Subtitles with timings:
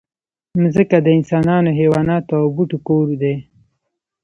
[0.61, 3.35] مځکه د انسانانو، حیواناتو او بوټو کور دی.